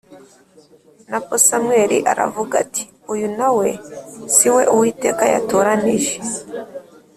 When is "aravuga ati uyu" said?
2.11-3.27